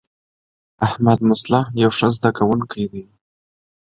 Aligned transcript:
احمدمصلح 0.85 1.63
یو 1.81 1.91
ښه 1.97 2.07
زده 2.15 2.29
کوونکی 2.37 2.83
دی. 2.91 3.03